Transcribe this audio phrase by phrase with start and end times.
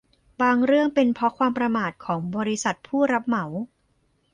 [0.41, 3.45] บางเรื่องเป็นเพราะความประมาทของบริษัทผู้รับเหมา